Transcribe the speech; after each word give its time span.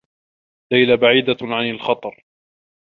ليلى 0.71 0.97
بعيدة 0.97 1.37
عن 1.41 1.69
الخطر. 1.69 2.23